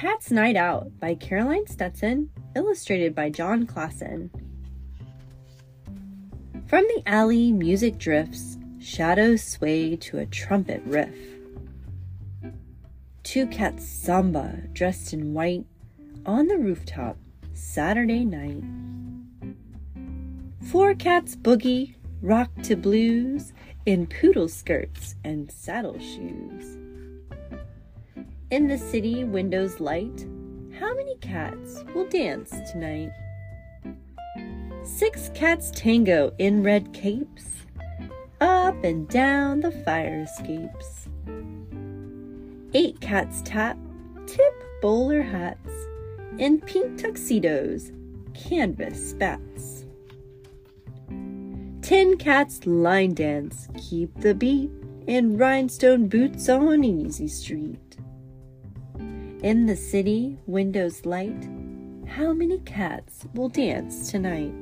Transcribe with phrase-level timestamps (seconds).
[0.00, 4.30] Cat's Night Out by Caroline Stutson, illustrated by Jon Klassen.
[6.68, 11.14] From the alley, music drifts, shadows sway to a trumpet riff.
[13.24, 15.66] Two cats samba dressed in white
[16.24, 17.18] on the rooftop
[17.52, 18.64] Saturday night.
[20.70, 23.52] Four cats boogie, rock to blues
[23.84, 26.78] in poodle skirts and saddle shoes.
[28.50, 30.26] In the city, windows light.
[30.76, 33.12] How many cats will dance tonight?
[34.82, 37.46] Six cats tango in red capes,
[38.40, 41.08] up and down the fire escapes.
[42.74, 43.78] Eight cats tap,
[44.26, 45.70] tip bowler hats,
[46.38, 47.92] in pink tuxedos,
[48.34, 49.84] canvas spats.
[51.82, 54.72] Ten cats line dance, keep the beat,
[55.06, 57.89] in rhinestone boots on Easy Street.
[59.42, 61.48] In the city, windows light,
[62.06, 64.52] how many cats will dance tonight?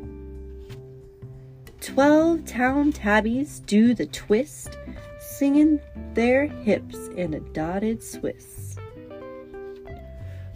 [1.81, 4.79] Twelve town tabbies do the twist,
[5.19, 5.81] singing
[6.15, 8.77] their hips in a dotted Swiss.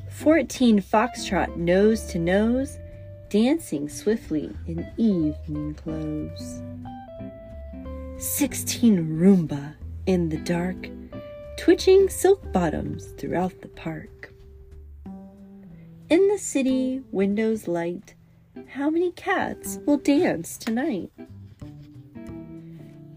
[0.09, 2.79] Fourteen foxtrot nose to nose,
[3.29, 6.63] dancing swiftly in evening clothes.
[8.19, 9.75] Sixteen rumba
[10.07, 10.87] in the dark,
[11.63, 14.33] twitching silk bottoms throughout the park.
[16.11, 18.17] In the city, windows light,
[18.67, 21.13] how many cats will dance tonight?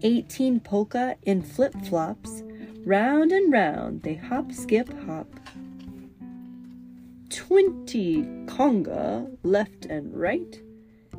[0.02, 2.44] 18 polka in flip flops,
[2.84, 5.26] round and round they hop, skip, hop.
[7.30, 10.62] 20 conga left and right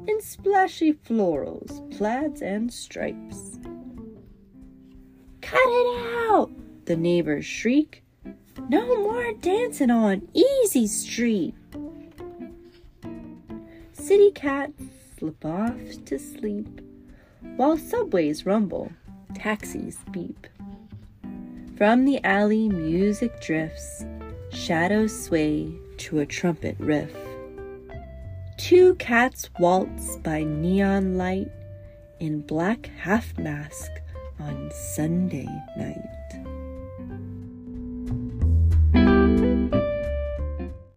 [0.07, 3.59] in splashy florals, plaids, and stripes.
[5.41, 6.56] Cut it out!
[6.87, 8.01] The neighbors shriek.
[8.69, 11.53] No more dancing on Easy Street.
[13.91, 14.81] City cats
[15.19, 15.75] slip off
[16.05, 16.79] to sleep
[17.57, 18.89] while subways rumble,
[19.35, 20.47] taxis beep.
[21.75, 24.05] From the alley, music drifts,
[24.53, 27.13] shadows sway to a trumpet riff.
[28.57, 31.51] Two cats waltz by neon light
[32.21, 33.91] in black half mask
[34.39, 36.56] on Sunday night.